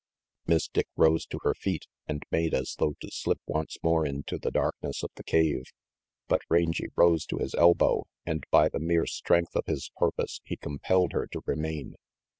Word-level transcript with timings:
Miss 0.47 0.67
Dick 0.67 0.87
rose 0.97 1.27
to 1.27 1.37
her 1.43 1.53
feet, 1.53 1.85
and 2.07 2.23
made 2.31 2.55
as 2.55 2.73
though 2.79 2.95
to 3.01 3.11
slip 3.11 3.39
once 3.45 3.77
more 3.83 4.03
into 4.03 4.39
the 4.39 4.49
darkness 4.49 5.03
of 5.03 5.11
the 5.13 5.23
cave. 5.23 5.65
But 6.27 6.41
Rangy 6.49 6.87
rose 6.95 7.23
to 7.27 7.37
his 7.37 7.53
elbow, 7.53 8.07
and 8.25 8.43
by 8.49 8.67
the 8.69 8.79
mere 8.79 9.05
strength 9.05 9.55
of 9.55 9.67
his 9.67 9.91
purpose 9.97 10.41
he 10.43 10.57
compelled 10.57 11.13
her 11.13 11.27
to 11.27 11.43
remain. 11.45 11.97